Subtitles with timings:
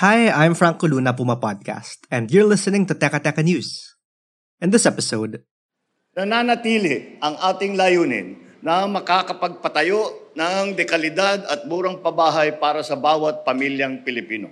[0.00, 4.00] Hi, I'm Franco Luna, Puma Podcast, and you're listening to Teka Teka News.
[4.56, 5.44] In this episode,
[6.16, 14.00] nananatili ang ating layunin na makakapagpatayo ng dekalidad at murang pabahay para sa bawat pamilyang
[14.00, 14.48] Pilipino.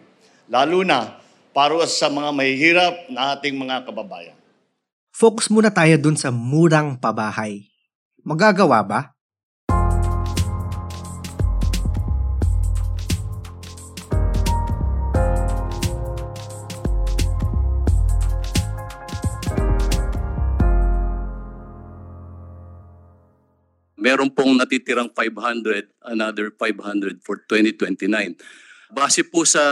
[0.52, 1.16] Lalo na
[1.56, 4.36] para sa mga mahihirap na ating mga kababayan.
[5.16, 7.64] focus muna tayo dun sa murang pabahay.
[8.20, 9.00] Magagawa ba?
[24.18, 28.34] Meron pong natitirang 500, another 500 for 2029.
[28.90, 29.62] Base po sa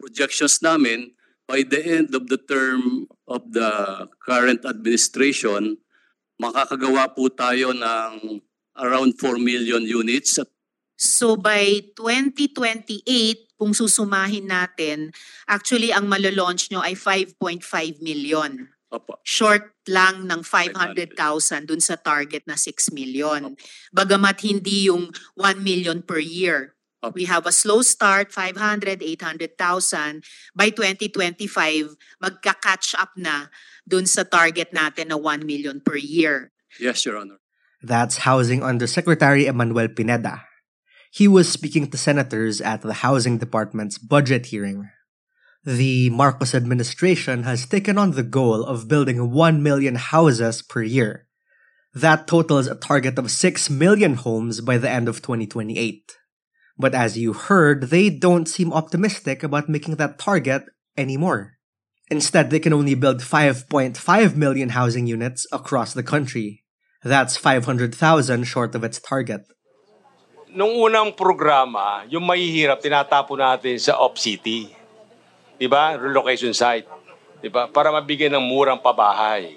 [0.00, 1.12] projections namin,
[1.44, 3.68] by the end of the term of the
[4.24, 5.76] current administration,
[6.40, 8.40] makakagawa po tayo ng
[8.80, 10.40] around 4 million units.
[10.96, 13.04] So by 2028,
[13.60, 15.12] kung susumahin natin,
[15.44, 18.72] actually ang malalaunch nyo ay 5.5 million.
[18.94, 19.18] Opo.
[19.26, 23.58] Short lang ng 500,000 dun sa target na 6 million.
[23.90, 26.78] Bagamat hindi yung 1 million per year.
[27.02, 27.18] Opo.
[27.18, 30.22] We have a slow start, 500, 800,000.
[30.54, 33.50] By 2025, magka-catch up na
[33.82, 36.54] dun sa target natin na 1 million per year.
[36.78, 37.42] Yes, Your Honor.
[37.82, 40.46] That's Housing Undersecretary Emmanuel Pineda.
[41.12, 44.88] He was speaking to senators at the Housing Department's budget hearing.
[45.64, 51.24] The Marcos administration has taken on the goal of building 1 million houses per year.
[51.94, 56.12] That totals a target of 6 million homes by the end of 2028.
[56.76, 61.56] But as you heard, they don't seem optimistic about making that target anymore.
[62.10, 63.96] Instead, they can only build 5.5
[64.36, 66.60] million housing units across the country.
[67.02, 69.48] That's 500,000 short of its target.
[70.52, 74.83] Nung unang programa, yung mahihirap, tinatapo natin sa Op City.
[75.54, 75.94] Di ba?
[75.94, 76.88] Relocation site.
[77.38, 77.70] Di ba?
[77.70, 79.54] Para mabigyan ng murang pabahay.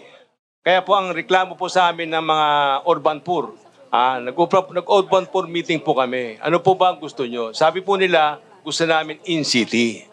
[0.62, 2.48] Kaya po ang reklamo po sa amin ng mga
[2.92, 3.56] urban poor,
[3.88, 6.36] ah, nag-urban nag-urban poor meeting po kami.
[6.44, 7.56] Ano po ba ang gusto nyo?
[7.56, 10.04] Sabi po nila, gusto namin in-city.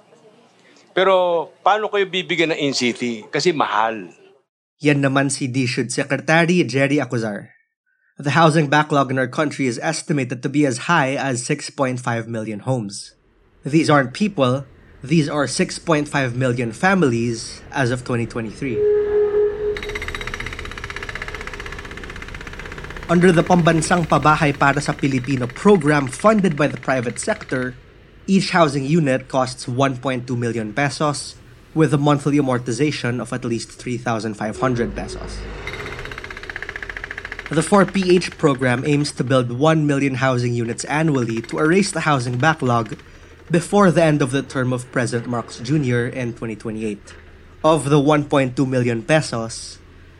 [0.94, 3.26] Pero paano kayo bibigyan ng in-city?
[3.26, 4.14] Kasi mahal.
[4.78, 7.50] Yan naman si DSHUD Secretary Jerry Acuzar.
[8.14, 11.98] The housing backlog in our country is estimated to be as high as 6.5
[12.30, 13.18] million homes.
[13.66, 14.62] These aren't people,
[15.04, 18.80] these are 6.5 million families as of 2023.
[23.12, 27.76] Under the Pambansang Pabahay para sa Pilipino program funded by the private sector,
[28.24, 31.36] each housing unit costs 1.2 million pesos
[31.76, 34.32] with a monthly amortization of at least 3,500
[34.96, 35.36] pesos.
[37.52, 42.40] The 4PH program aims to build 1 million housing units annually to erase the housing
[42.40, 42.96] backlog
[43.50, 46.08] before the end of the term of President Marcos Jr.
[46.08, 47.14] in 2028.
[47.62, 49.78] Of the 1.2 million pesos,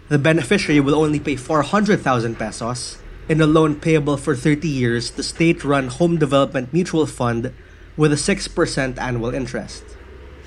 [0.08, 2.98] the beneficiary will only pay 400,000 pesos
[3.28, 7.52] in a loan payable for 30 years to state-run Home Development Mutual Fund
[7.96, 9.84] with a 6% annual interest.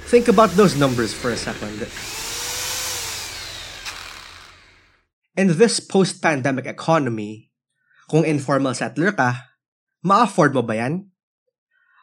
[0.06, 1.88] Think about those numbers for a second.
[5.38, 7.52] In this post-pandemic economy,
[8.10, 9.54] kung informal settler ka,
[10.02, 11.07] ma-afford mo ba yan?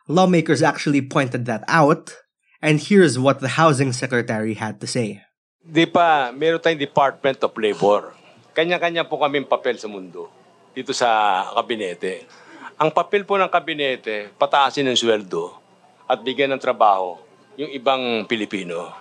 [0.05, 2.13] Lawmakers actually pointed that out,
[2.61, 5.25] and here's what the housing secretary had to say.
[5.65, 8.13] Di pa, meron tayong Department of Labor.
[8.53, 10.29] Kanya-kanya po kaming papel sa mundo
[10.77, 11.09] dito sa
[11.57, 12.29] kabinete.
[12.77, 15.57] Ang papel po ng kabinete, pataasin ng sweldo
[16.05, 17.17] at bigyan ng trabaho
[17.57, 18.93] yung ibang Pilipino.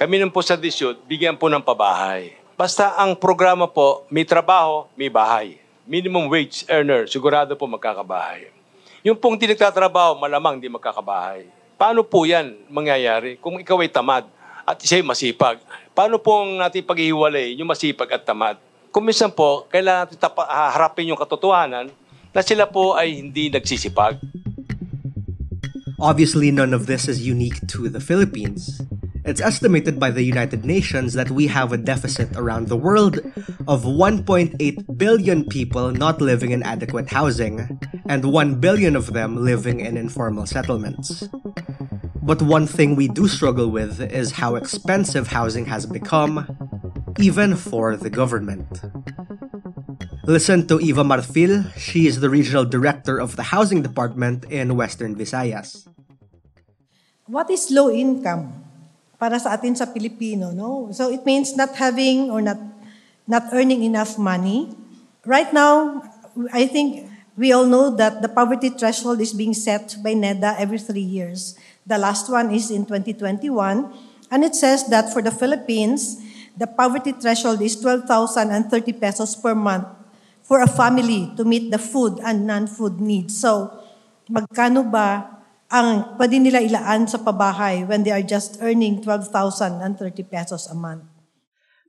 [0.00, 2.32] Kami nun po sa disyot, bigyan po ng pabahay.
[2.56, 5.60] Basta ang programa po, may trabaho, may bahay.
[5.84, 8.57] Minimum wage earner, sigurado po magkakabahay.
[9.08, 11.48] Yung pong di nagtatrabaho, malamang di magkakabahay.
[11.80, 14.28] Paano po yan mangyayari kung ikaw ay tamad
[14.68, 15.64] at siya'y masipag?
[15.96, 18.60] Paano pong natin paghihiwalay yung masipag at tamad?
[18.92, 21.88] Kung minsan po, kailangan natin tapa- harapin yung katotohanan
[22.36, 24.20] na sila po ay hindi nagsisipag.
[25.96, 28.84] Obviously, none of this is unique to the Philippines.
[29.28, 33.18] It's estimated by the United Nations that we have a deficit around the world
[33.68, 34.56] of 1.8
[34.96, 37.78] billion people not living in adequate housing,
[38.08, 41.28] and 1 billion of them living in informal settlements.
[42.22, 46.48] But one thing we do struggle with is how expensive housing has become,
[47.20, 48.80] even for the government.
[50.24, 51.68] Listen to Eva Marfil.
[51.76, 55.86] She is the regional director of the housing department in Western Visayas.
[57.26, 58.67] What is low income?
[59.18, 60.88] Para sa atin sa Pilipino, no?
[60.94, 62.56] So it means not having or not
[63.26, 64.72] not earning enough money.
[65.26, 66.00] Right now,
[66.54, 70.78] I think we all know that the poverty threshold is being set by NEDA every
[70.78, 71.58] three years.
[71.84, 73.46] The last one is in 2021,
[74.30, 76.18] and it says that for the Philippines,
[76.56, 79.86] the poverty threshold is 12,030 pesos per month
[80.42, 83.36] for a family to meet the food and non-food needs.
[83.38, 83.70] So,
[84.26, 85.37] magkano ba
[85.68, 91.04] ang pwede nila ilaan sa pabahay when they are just earning 12,030 pesos a month.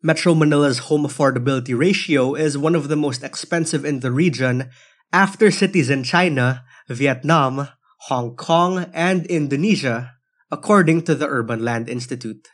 [0.03, 4.71] Metro Manila's home affordability ratio is one of the most expensive in the region
[5.11, 7.67] after cities in China, Vietnam,
[8.07, 10.15] Hong Kong, and Indonesia,
[10.51, 12.47] according to the Urban Land Institute.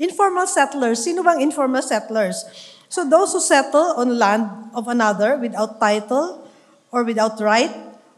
[0.00, 2.44] Informal settlers, sino bang informal settlers?
[2.88, 6.48] So those who settle on land of another without title
[6.92, 7.72] or without right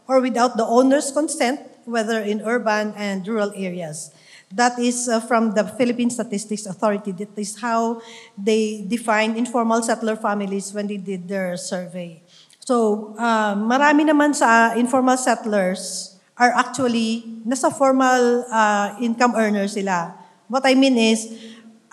[0.07, 4.11] or without the owner's consent whether in urban and rural areas.
[4.49, 7.11] That is uh, from the Philippine Statistics Authority.
[7.13, 8.01] That is how
[8.33, 12.23] they define informal settler families when they did their survey.
[12.65, 20.17] So, uh, marami naman sa informal settlers are actually nasa formal uh, income earners sila.
[20.49, 21.29] What I mean is,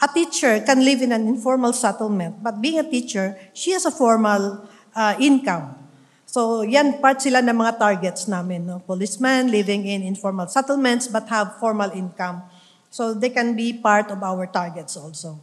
[0.00, 3.92] a teacher can live in an informal settlement, but being a teacher, she has a
[3.92, 5.76] formal uh, income.
[6.26, 8.66] So yan, part sila ng mga targets namin.
[8.66, 8.82] No?
[8.82, 12.42] Policemen living in informal settlements but have formal income.
[12.90, 15.38] So they can be part of our targets also.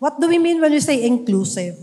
[0.00, 1.76] What do we mean when we say inclusive?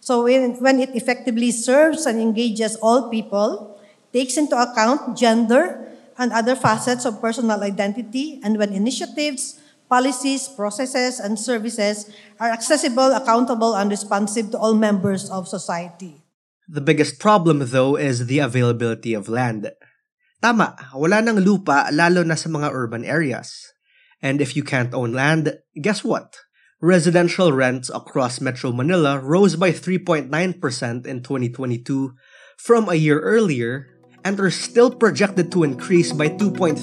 [0.00, 3.76] So when it effectively serves and engages all people,
[4.14, 11.20] takes into account gender and other facets of personal identity, and when initiatives, policies, processes,
[11.20, 12.10] and services
[12.40, 16.22] are accessible, accountable, and responsive to all members of society.
[16.68, 19.72] The biggest problem though is the availability of land.
[20.44, 23.72] Tama, wala nang lupa lalo na sa mga urban areas.
[24.20, 26.44] And if you can't own land, guess what?
[26.84, 30.28] Residential rents across Metro Manila rose by 3.9%
[31.08, 32.12] in 2022
[32.60, 33.88] from a year earlier
[34.22, 36.76] and are still projected to increase by 2.3%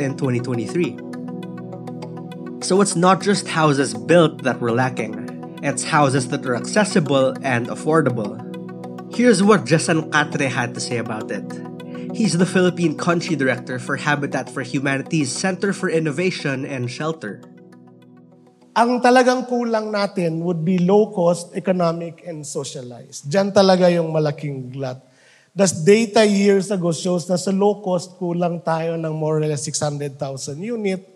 [0.00, 2.64] in 2023.
[2.64, 7.68] So it's not just houses built that we're lacking, it's houses that are accessible and
[7.68, 8.43] affordable.
[9.14, 11.46] Here's what Jason Catre had to say about it.
[12.10, 17.38] He's the Philippine Country Director for Habitat for Humanity's Center for Innovation and Shelter.
[18.74, 23.30] Ang talagang kulang natin would be low-cost, economic, and socialized.
[23.30, 24.98] Diyan talaga yung malaking glut.
[25.54, 30.58] The data years ago shows na sa low-cost, kulang tayo ng more or less 600,000
[30.58, 31.06] unit.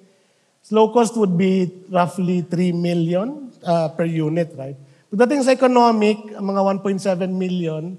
[0.71, 4.79] Low-cost would be roughly 3 million uh, per unit, right?
[5.09, 7.97] Pagdating sa economic, mga 1.7 million,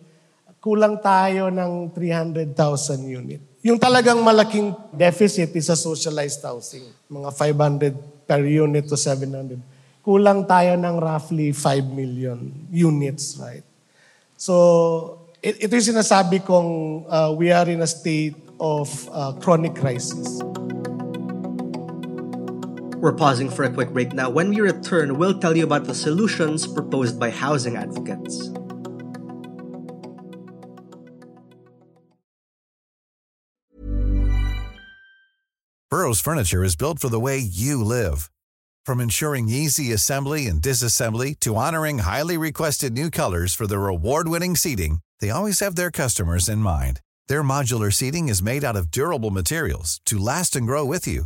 [0.62, 2.54] kulang tayo ng 300,000
[3.02, 3.42] unit.
[3.66, 9.58] Yung talagang malaking deficit is sa socialized housing, mga 500 per unit to 700.
[10.06, 12.38] Kulang tayo ng roughly 5 million
[12.70, 13.66] units, right?
[14.38, 20.39] So, ito yung sinasabi kong uh, we are in a state of uh, chronic crisis.
[23.01, 24.29] We're pausing for a quick break now.
[24.29, 28.50] When we return, we'll tell you about the solutions proposed by housing advocates.
[35.89, 38.29] Burrow's furniture is built for the way you live.
[38.86, 44.58] From ensuring easy assembly and disassembly to honoring highly requested new colors for their award-winning
[44.58, 47.00] seating, they always have their customers in mind.
[47.27, 51.25] Their modular seating is made out of durable materials to last and grow with you.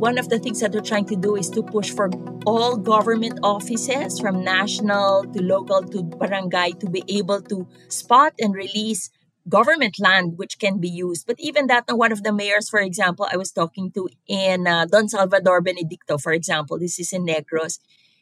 [0.00, 2.08] One of the things that we're trying to do is to push for
[2.46, 8.54] all government offices from national to local to barangay to be able to spot and
[8.54, 9.10] release
[9.46, 11.26] government land which can be used.
[11.26, 14.86] But even that, one of the mayors, for example, I was talking to in uh,
[14.86, 17.78] Don Salvador Benedicto, for example, this is in Negros,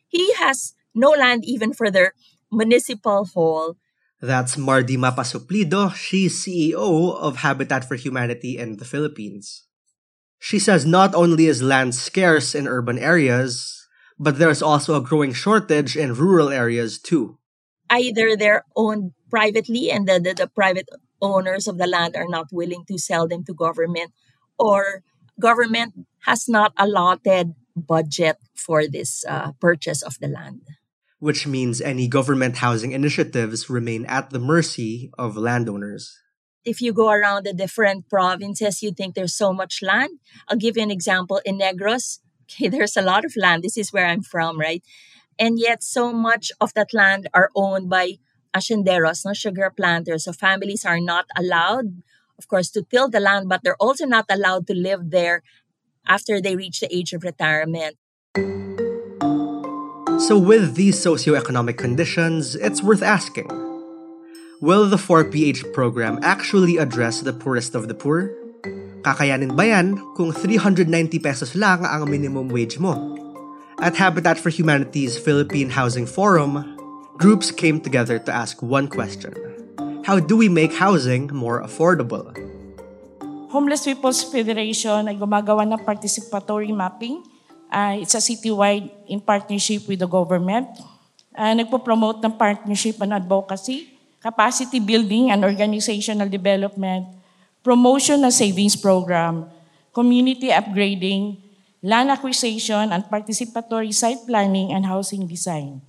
[0.09, 2.13] he has no land even for their
[2.51, 3.77] municipal hall.
[4.21, 5.95] That's Mardy Mapasuplido.
[5.95, 9.68] She's CEO of Habitat for Humanity in the Philippines.
[10.39, 13.87] She says not only is land scarce in urban areas,
[14.19, 17.39] but there's also a growing shortage in rural areas too.
[17.91, 20.89] Either they're owned privately and the, the, the private
[21.21, 24.13] owners of the land are not willing to sell them to government,
[24.59, 25.03] or
[25.41, 30.63] government has not allotted budget for this uh, purchase of the land.
[31.19, 36.19] Which means any government housing initiatives remain at the mercy of landowners
[36.65, 40.19] if you go around the different provinces, you think there's so much land.
[40.49, 41.41] I'll give you an example.
[41.45, 43.63] In Negros, okay, there's a lot of land.
[43.63, 44.83] This is where I'm from, right?
[45.39, 48.19] And yet, so much of that land are owned by
[48.55, 50.25] hacenderos, no sugar planters.
[50.25, 52.03] So families are not allowed,
[52.39, 55.43] of course, to till the land, but they're also not allowed to live there
[56.07, 57.97] after they reach the age of retirement.
[60.27, 63.68] So, with these socioeconomic conditions, it's worth asking
[64.59, 68.35] Will the 4PH program actually address the poorest of the poor?
[69.07, 70.91] Kakayanin ba yan kung 390
[71.23, 72.99] pesos lang ang minimum wage mo?
[73.79, 76.75] At Habitat for Humanity's Philippine Housing Forum,
[77.23, 79.31] groups came together to ask one question.
[80.03, 82.27] How do we make housing more affordable?
[83.55, 87.23] Homeless People's Federation ay gumagawa ng participatory mapping.
[87.71, 90.67] Uh, it's a citywide in partnership with the government.
[91.31, 97.07] Uh, nagpo-promote ng partnership and advocacy capacity building and organizational development,
[97.63, 99.47] promotion ng savings program,
[99.95, 101.39] community upgrading,
[101.83, 105.83] land acquisition and participatory site planning and housing design.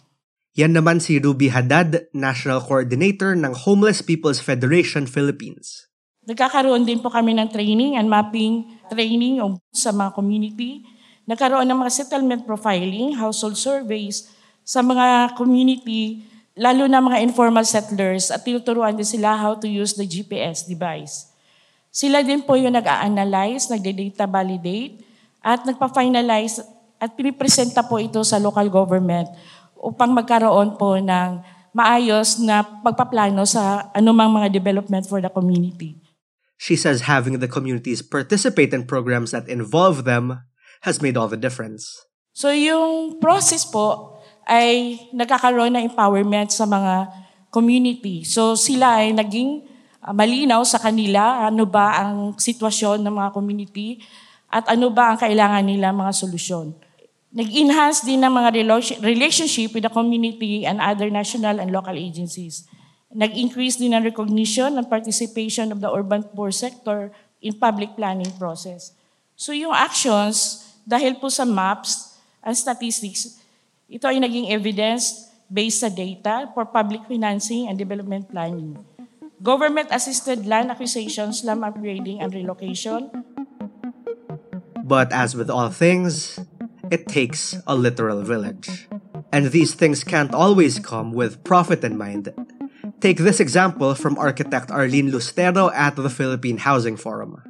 [0.57, 5.89] Yan naman si Ruby Haddad, National Coordinator ng Homeless People's Federation Philippines.
[6.25, 9.41] Nagkakaroon din po kami ng training and mapping training
[9.73, 10.85] sa mga community.
[11.25, 14.29] Nagkaroon ng mga settlement profiling, household surveys
[14.65, 16.21] sa mga community
[16.59, 21.31] lalo na mga informal settlers at tinuturuan din sila how to use the GPS device.
[21.87, 24.99] Sila din po yung nag-a-analyze, nagde-data validate,
[25.39, 26.59] at nagpa-finalize
[26.99, 29.31] at pinipresenta po ito sa local government
[29.79, 31.39] upang magkaroon po ng
[31.71, 35.95] maayos na pagpaplano sa anumang mga development for the community.
[36.59, 40.43] She says having the communities participate in programs that involve them
[40.83, 41.87] has made all the difference.
[42.35, 44.18] So yung process po,
[44.49, 47.05] ay nagkakaroon ng empowerment sa mga
[47.53, 48.25] community.
[48.25, 49.61] So sila ay naging
[50.01, 54.01] uh, malinaw sa kanila ano ba ang sitwasyon ng mga community
[54.49, 56.73] at ano ba ang kailangan nila mga solusyon.
[57.29, 58.49] Nag-enhance din ng mga
[59.05, 62.65] relationship with the community and other national and local agencies.
[63.13, 68.97] Nag-increase din ng recognition and participation of the urban poor sector in public planning process.
[69.37, 73.37] So yung actions, dahil po sa maps and statistics,
[73.89, 78.77] ito ay naging evidence based sa data for public financing and development planning.
[79.41, 83.09] Government-assisted land acquisition, slum upgrading, and relocation.
[84.85, 86.37] But as with all things,
[86.93, 88.85] it takes a literal village.
[89.33, 92.29] And these things can't always come with profit in mind.
[93.01, 97.41] Take this example from architect Arlene Lusterio at the Philippine Housing Forum.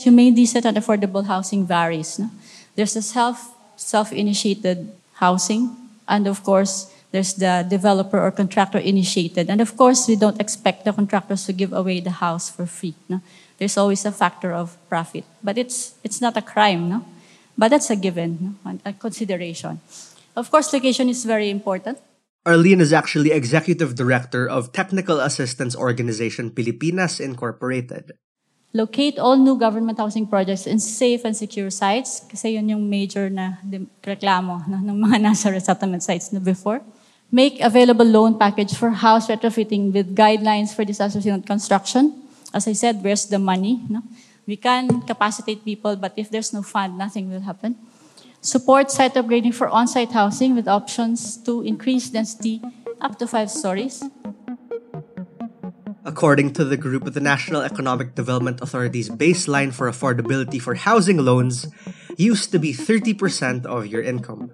[0.00, 2.18] Humane, decent, and affordable housing varies.
[2.18, 2.28] No?
[2.74, 5.76] There's a self self-initiated housing.
[6.08, 9.48] And of course, there's the developer or contractor initiated.
[9.48, 12.94] And of course, we don't expect the contractors to give away the house for free.
[13.08, 13.20] No?
[13.58, 15.24] There's always a factor of profit.
[15.42, 17.04] But it's, it's not a crime, no?
[17.56, 18.78] But that's a given, no?
[18.84, 19.80] a consideration.
[20.34, 21.98] Of course, location is very important.
[22.44, 28.12] Arlene is actually executive director of technical assistance organization Pilipinas Incorporated.
[28.74, 33.30] Locate all new government housing projects in safe and secure sites kasi yun yung major
[33.30, 33.62] na
[34.02, 36.82] reklamo no, ng mga nasa resettlement sites na before.
[37.30, 42.12] Make available loan package for house retrofitting with guidelines for disaster construction.
[42.52, 43.82] As I said, where's the money?
[43.88, 44.02] No?
[44.46, 47.78] We can capacitate people, but if there's no fund, nothing will happen.
[48.42, 52.60] Support site upgrading for on-site housing with options to increase density
[53.00, 54.04] up to five stories.
[56.04, 61.16] According to the group, of the National Economic Development Authority's baseline for affordability for housing
[61.16, 61.66] loans
[62.18, 64.52] used to be 30% of your income.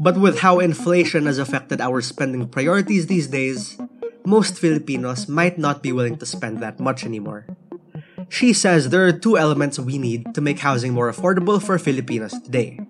[0.00, 3.78] But with how inflation has affected our spending priorities these days,
[4.26, 7.46] most Filipinos might not be willing to spend that much anymore.
[8.28, 12.34] She says there are two elements we need to make housing more affordable for Filipinos
[12.42, 12.80] today.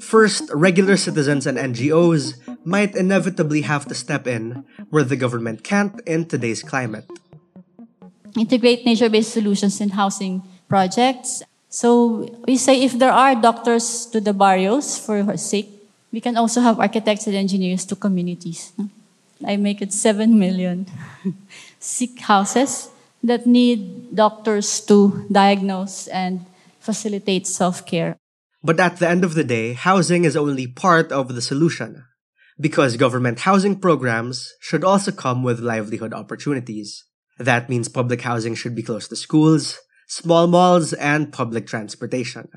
[0.00, 2.34] First, regular citizens and NGOs
[2.64, 4.64] might inevitably have to step in
[4.94, 7.02] where the government can't in today's climate.
[8.38, 11.42] Integrate nature-based solutions in housing projects.
[11.68, 15.66] So we say if there are doctors to the barrios for sick,
[16.12, 18.70] we can also have architects and engineers to communities.
[19.44, 20.86] I make it 7 million
[21.80, 22.88] sick houses
[23.24, 26.46] that need doctors to diagnose and
[26.78, 28.14] facilitate self-care.
[28.62, 32.04] But at the end of the day, housing is only part of the solution.
[32.58, 37.02] Because government housing programs should also come with livelihood opportunities.
[37.38, 42.48] That means public housing should be close to schools, small malls, and public transportation.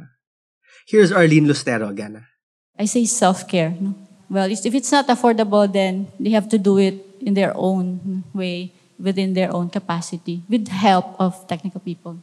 [0.87, 2.25] Here's Arlene Lusterio again.
[2.77, 3.75] I say self-care.
[4.29, 8.73] Well, if it's not affordable, then they have to do it in their own way,
[8.99, 12.19] within their own capacity, with help of technical people.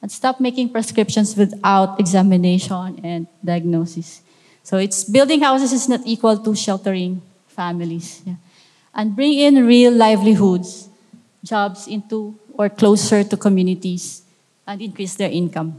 [0.00, 4.22] And stop making prescriptions without examination and diagnosis.
[4.68, 8.20] So it's building houses is not equal to sheltering families.
[8.20, 8.36] Yeah.
[8.92, 10.92] And bring in real livelihoods,
[11.40, 14.28] jobs into or closer to communities
[14.68, 15.72] and increase their income.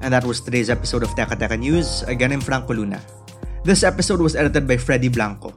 [0.00, 2.00] And that was today's episode of Teka Teka News.
[2.08, 3.04] Again, I'm Franco Luna.
[3.60, 5.52] This episode was edited by Freddy Blanco.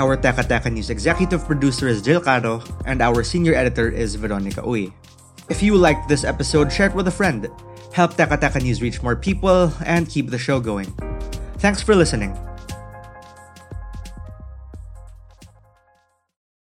[0.00, 4.64] Our Teka Teka News executive producer is Jill Caro, and our senior editor is Veronica
[4.64, 4.88] Uy.
[5.52, 7.52] If you liked this episode, share it with a friend.
[7.92, 10.88] Help Teka Teka News reach more people and keep the show going.
[11.58, 12.36] Thanks for listening.